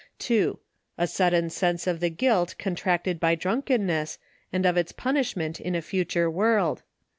[0.17, 0.57] 2.
[0.97, 4.17] A sudden sense of the guilt contracted by drunk enness,
[4.51, 6.81] and of its punishment in a future world.